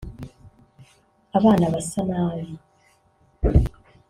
[1.37, 2.51] abana basa nabi